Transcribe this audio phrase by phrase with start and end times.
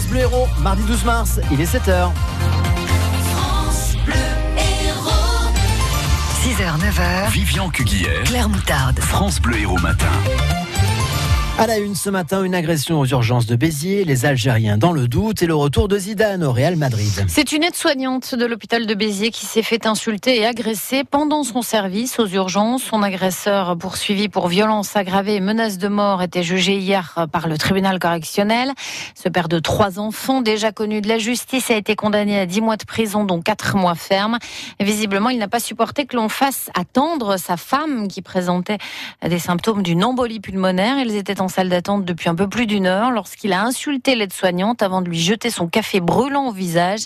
[0.00, 2.10] France Bleu Héros, mardi 12 mars, il est 7h.
[6.42, 7.30] 6h, 9h.
[7.30, 8.98] Vivian Cuguière, Claire Moutarde.
[8.98, 10.06] France Bleu Héros Matin.
[11.60, 15.06] À la une ce matin, une agression aux urgences de Béziers, les Algériens dans le
[15.08, 17.26] doute et le retour de Zidane au Real Madrid.
[17.28, 21.60] C'est une aide-soignante de l'hôpital de Béziers qui s'est fait insulter et agresser pendant son
[21.60, 22.84] service aux urgences.
[22.84, 27.58] Son agresseur poursuivi pour violence aggravée et menace de mort était jugé hier par le
[27.58, 28.72] tribunal correctionnel.
[29.14, 32.62] Ce père de trois enfants, déjà connu de la justice, a été condamné à 10
[32.62, 34.38] mois de prison, dont 4 mois ferme.
[34.80, 38.78] Visiblement, il n'a pas supporté que l'on fasse attendre sa femme qui présentait
[39.22, 40.96] des symptômes d'une embolie pulmonaire.
[41.06, 45.02] Étaient en salle d'attente depuis un peu plus d'une heure lorsqu'il a insulté l'aide-soignante avant
[45.02, 47.04] de lui jeter son café brûlant au visage.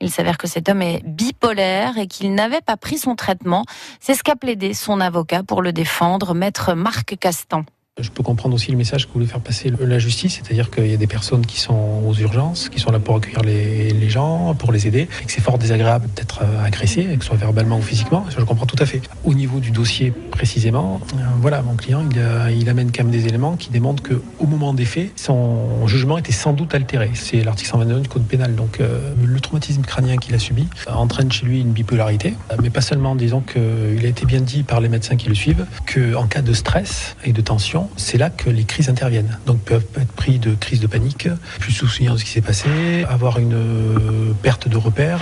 [0.00, 3.64] Il s'avère que cet homme est bipolaire et qu'il n'avait pas pris son traitement.
[3.98, 7.64] C'est ce qu'a plaidé son avocat pour le défendre, maître Marc Castan.
[8.00, 10.94] Je peux comprendre aussi le message que voulait faire passer la justice, c'est-à-dire qu'il y
[10.94, 14.72] a des personnes qui sont aux urgences, qui sont là pour accueillir les, gens, pour
[14.72, 18.24] les aider, et que c'est fort désagréable d'être agressé, que ce soit verbalement ou physiquement.
[18.28, 19.02] Je comprends tout à fait.
[19.24, 23.12] Au niveau du dossier précisément, euh, voilà, mon client, il, a, il, amène quand même
[23.12, 27.10] des éléments qui démontrent que, au moment des faits, son jugement était sans doute altéré.
[27.14, 28.54] C'est l'article 121 du code pénal.
[28.54, 32.80] Donc, euh, le traumatisme crânien qu'il a subi entraîne chez lui une bipolarité, mais pas
[32.80, 33.16] seulement.
[33.16, 36.52] Disons qu'il a été bien dit par les médecins qui le suivent qu'en cas de
[36.52, 39.38] stress et de tension, c'est là que les crises interviennent.
[39.46, 43.04] Donc peuvent être pris de crises de panique, plus souvenir de ce qui s'est passé,
[43.08, 45.20] avoir une euh, perte de repères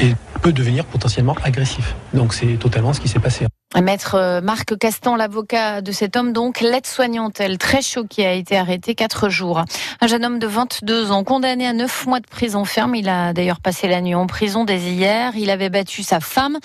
[0.00, 1.94] et peut devenir potentiellement agressif.
[2.14, 3.46] Donc c'est totalement ce qui s'est passé.
[3.76, 8.94] Maître Marc Castan, l'avocat de cet homme, donc l'aide-soignante, elle très choquée, a été arrêtée
[8.94, 9.62] quatre jours.
[10.00, 12.94] Un jeune homme de 22 ans, condamné à 9 mois de prison ferme.
[12.94, 15.32] Il a d'ailleurs passé la nuit en prison dès hier.
[15.36, 16.56] Il avait battu sa femme.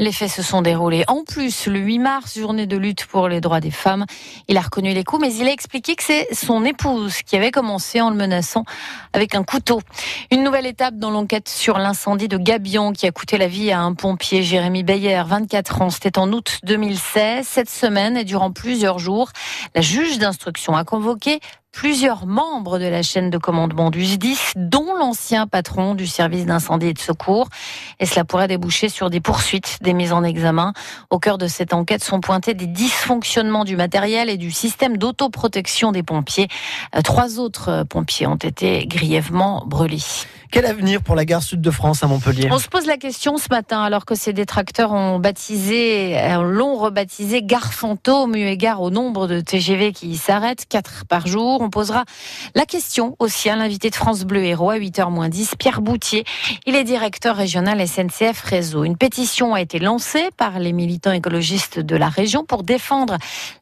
[0.00, 3.42] Les faits se sont déroulés en plus le 8 mars, journée de lutte pour les
[3.42, 4.06] droits des femmes.
[4.48, 7.50] Il a reconnu les coups, mais il a expliqué que c'est son épouse qui avait
[7.50, 8.64] commencé en le menaçant
[9.12, 9.82] avec un couteau.
[10.30, 13.80] Une nouvelle étape dans l'enquête sur l'incendie de Gabion qui a coûté la vie à
[13.80, 15.90] un pompier, Jérémy Bayer, 24 ans.
[15.90, 17.46] C'était en août 2016.
[17.46, 19.28] Cette semaine et durant plusieurs jours,
[19.74, 21.40] la juge d'instruction a convoqué
[21.72, 26.88] plusieurs membres de la chaîne de commandement du SDIS, dont l'ancien patron du service d'incendie
[26.88, 27.48] et de secours.
[27.98, 30.72] Et cela pourrait déboucher sur des poursuites, des mises en examen.
[31.10, 35.92] Au cœur de cette enquête sont pointés des dysfonctionnements du matériel et du système d'autoprotection
[35.92, 36.48] des pompiers.
[37.04, 39.98] Trois autres pompiers ont été grièvement brûlés.
[40.50, 42.48] Quel avenir pour la gare sud de France à Montpellier?
[42.50, 47.40] On se pose la question ce matin, alors que ses détracteurs ont baptisé, l'ont rebaptisé
[47.42, 51.60] gare fantôme, eu égard au nombre de TGV qui s'arrêtent, 4 par jour.
[51.60, 52.04] On posera
[52.56, 56.24] la question aussi à l'invité de France Bleu Héros à 8h moins 10, Pierre Boutier.
[56.66, 58.82] Il est directeur régional SNCF Réseau.
[58.82, 63.18] Une pétition a été lancée par les militants écologistes de la région pour défendre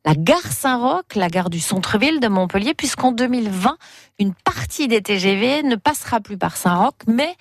[0.06, 3.76] la gare Saint-Roch, la gare du centre-ville de Montpellier, puisqu'en 2020,
[4.20, 7.34] une partie des TGV ne passera plus par Saint-Roch, mais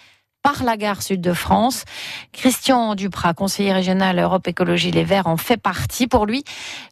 [0.44, 1.84] par la gare sud de France.
[2.32, 6.08] Christian Duprat, conseiller régional Europe Écologie Les Verts, en fait partie.
[6.08, 6.44] Pour lui,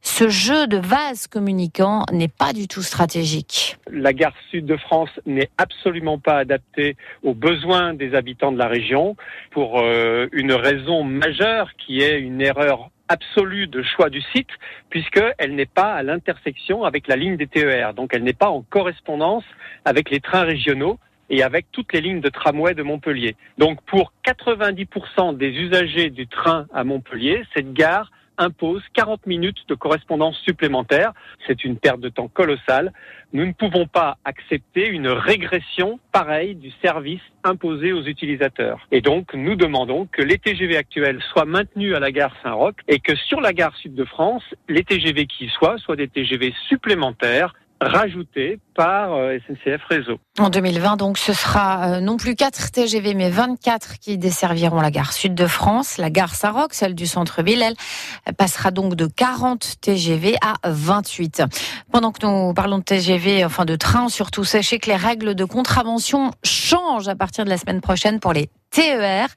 [0.01, 3.78] ce jeu de vase communicant n'est pas du tout stratégique.
[3.89, 8.67] La gare sud de France n'est absolument pas adaptée aux besoins des habitants de la
[8.67, 9.16] région
[9.51, 14.50] pour euh, une raison majeure qui est une erreur absolue de choix du site
[14.89, 17.94] puisqu'elle n'est pas à l'intersection avec la ligne des TER.
[17.94, 19.45] Donc elle n'est pas en correspondance
[19.85, 21.00] avec les trains régionaux
[21.30, 23.36] et avec toutes les lignes de tramway de Montpellier.
[23.58, 29.75] Donc pour 90% des usagers du train à Montpellier, cette gare impose 40 minutes de
[29.75, 31.13] correspondance supplémentaire.
[31.47, 32.94] C'est une perte de temps colossale.
[33.34, 38.88] Nous ne pouvons pas accepter une régression pareille du service imposé aux utilisateurs.
[38.92, 43.00] Et donc, nous demandons que les TGV actuels soient maintenus à la gare Saint-Roch et
[43.00, 46.53] que sur la gare Sud de France, les TGV qui y soient soient des TGV
[46.68, 47.53] supplémentaires
[47.88, 50.19] rajoutés par euh, SNCF Réseau.
[50.40, 54.91] En 2020, donc, ce sera euh, non plus 4 TGV, mais 24 qui desserviront la
[54.91, 55.97] gare sud de France.
[55.97, 61.44] La gare Saroc, celle du centre-ville, elle passera donc de 40 TGV à 28.
[61.91, 65.45] Pendant que nous parlons de TGV, enfin de train surtout, sachez que les règles de
[65.45, 69.27] contravention changent à partir de la semaine prochaine pour les TER,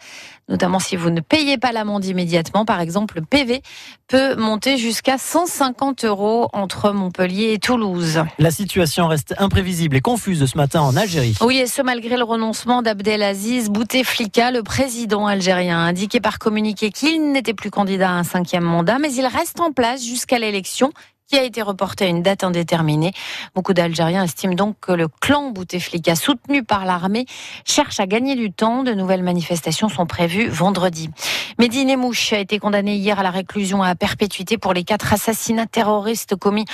[0.48, 2.64] notamment si vous ne payez pas l'amende immédiatement.
[2.64, 3.62] Par exemple, le PV
[4.08, 8.24] peut monter jusqu'à 150 euros entre Montpellier et Toulouse.
[8.38, 11.36] La situation reste imprévisible et confuse ce matin en Algérie.
[11.40, 16.90] Oui, et ce malgré le renoncement d'Abdelaziz Bouteflika, le président algérien, a indiqué par communiqué
[16.90, 20.92] qu'il n'était plus candidat à un cinquième mandat, mais il reste en place jusqu'à l'élection
[21.28, 23.12] qui a été reporté à une date indéterminée.
[23.54, 27.26] Beaucoup d'Algériens estiment donc que le clan Bouteflika, soutenu par l'armée,
[27.66, 28.82] cherche à gagner du temps.
[28.82, 31.10] De nouvelles manifestations sont prévues vendredi.
[31.58, 35.66] Mehdi Nemouche a été condamné hier à la réclusion à perpétuité pour les quatre assassinats
[35.66, 36.64] terroristes commis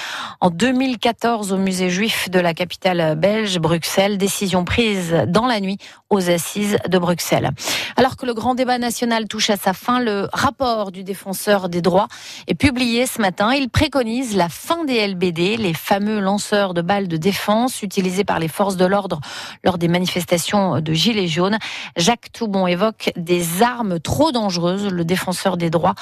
[0.41, 4.19] en 2014 au musée juif de la capitale belge, Bruxelles.
[4.19, 5.79] Décision prise dans la nuit
[6.11, 7.51] aux assises de Bruxelles.
[7.97, 11.83] Alors que le grand débat national touche à sa fin, le rapport du défenseur des
[11.83, 12.07] droits
[12.47, 13.53] est publié ce matin.
[13.53, 18.39] Il préconise la fin des LBD, les fameux lanceurs de balles de défense utilisés par
[18.39, 19.21] les forces de l'ordre
[19.65, 21.59] lors des manifestations de Gilets jaunes.
[21.97, 24.87] Jacques Toubon évoque des armes trop dangereuses.
[24.91, 25.95] Le défenseur des droits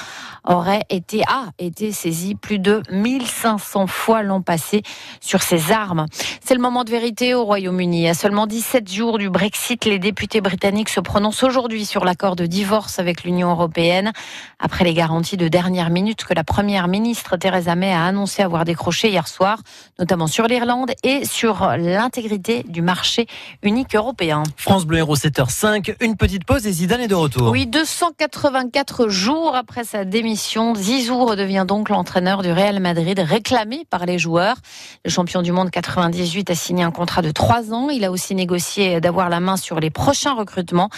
[0.43, 4.83] aurait été, a été saisi plus de 1500 fois l'an passé
[5.21, 6.05] sur ces armes.
[6.43, 8.09] C'est le moment de vérité au Royaume-Uni.
[8.09, 12.45] À seulement 17 jours du Brexit, les députés britanniques se prononcent aujourd'hui sur l'accord de
[12.45, 14.11] divorce avec l'Union européenne.
[14.59, 18.65] Après les garanties de dernière minute que la première ministre Theresa May a annoncé avoir
[18.65, 19.59] décroché hier soir,
[19.99, 23.27] notamment sur l'Irlande et sur l'intégrité du marché
[23.61, 24.43] unique européen.
[24.57, 27.49] France Bleu Héros 7h05, une petite pause et Zidane est de retour.
[27.51, 34.05] Oui, 284 jours après sa démission, Zizou redevient donc l'entraîneur du Real Madrid, réclamé par
[34.05, 34.57] les joueurs.
[35.05, 37.89] Le champion du monde 98 a signé un contrat de 3 ans.
[37.89, 40.89] Il a aussi négocié d'avoir la main sur les prochains recrutements.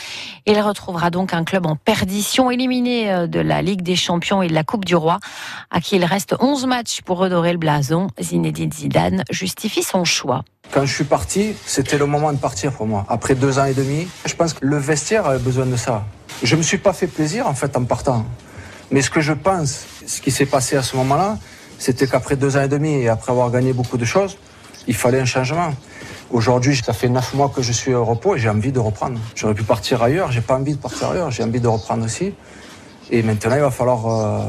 [0.46, 4.48] Il retrouvera donc un club en perdition, éliminé euh, de la Ligue des Champions et
[4.48, 5.20] de la Coupe du Roi,
[5.72, 8.08] à qui il reste 11 matchs pour redorer le blason.
[8.22, 10.44] Zinedine Zidane justifie son choix.
[10.72, 13.06] Quand je suis parti, c'était le moment de partir pour moi.
[13.10, 16.06] Après deux ans et demi, je pense que le vestiaire avait besoin de ça.
[16.44, 18.26] Je me suis pas fait plaisir en fait en partant.
[18.92, 21.38] Mais ce que je pense, ce qui s'est passé à ce moment-là,
[21.80, 24.38] c'était qu'après deux ans et demi et après avoir gagné beaucoup de choses,
[24.88, 25.74] il fallait un changement.
[26.32, 29.20] Aujourd'hui, ça fait neuf mois que je suis au repos et j'ai envie de reprendre.
[29.36, 32.34] J'aurais pu partir ailleurs, j'ai pas envie de partir ailleurs, j'ai envie de reprendre aussi.
[33.10, 34.46] Et maintenant, il va falloir euh,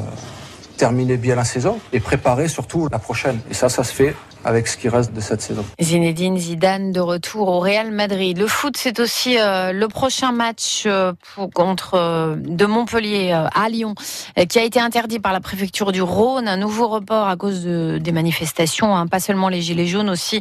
[0.76, 3.40] terminer bien la saison et préparer surtout la prochaine.
[3.50, 4.14] Et ça, ça se fait
[4.46, 5.64] avec ce qui reste de cette saison.
[5.80, 8.38] Zinedine Zidane de retour au Real Madrid.
[8.38, 13.48] Le foot, c'est aussi euh, le prochain match euh, pour, contre euh, de Montpellier euh,
[13.52, 13.94] à Lyon,
[14.38, 16.46] euh, qui a été interdit par la préfecture du Rhône.
[16.46, 20.40] Un nouveau report à cause de, des manifestations, hein, pas seulement les gilets jaunes, aussi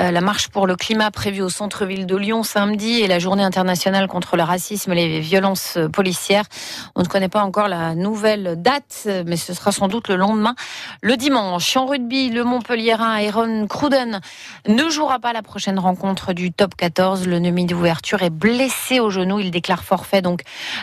[0.00, 3.44] euh, la marche pour le climat prévue au centre-ville de Lyon samedi et la journée
[3.44, 6.44] internationale contre le racisme et les violences policières.
[6.96, 10.56] On ne connaît pas encore la nouvelle date, mais ce sera sans doute le lendemain,
[11.02, 11.76] le dimanche.
[11.76, 13.18] En rugby, le Montpellierin
[13.68, 14.20] Cruden
[14.68, 17.26] ne jouera pas la prochaine rencontre du top 14.
[17.26, 19.40] Le demi d'ouverture est blessé au genou.
[19.40, 20.42] Il déclare forfait donc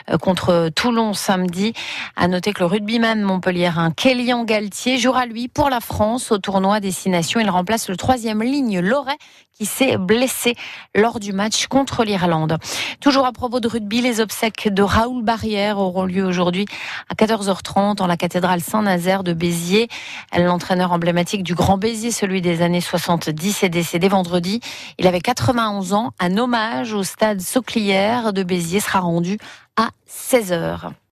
[0.10, 1.74] euh, contre Toulon samedi.
[2.16, 6.80] À noter que le rugbyman montpellierin Kélian Galtier jouera lui pour la France au tournoi
[6.80, 7.40] Destination.
[7.40, 9.18] Il remplace le troisième ligne Loret
[9.62, 10.56] qui s'est blessé
[10.96, 12.58] lors du match contre l'Irlande.
[13.00, 16.66] Toujours à propos de rugby, les obsèques de Raoul Barrière auront lieu aujourd'hui
[17.10, 19.88] à 14h30 en la cathédrale Saint-Nazaire de Béziers.
[20.36, 24.60] L'entraîneur emblématique du Grand Béziers, celui des années 70, est décédé vendredi.
[24.98, 26.12] Il avait 91 ans.
[26.20, 29.38] Un hommage au stade Sauclière de Béziers sera rendu
[29.78, 30.92] à 16h.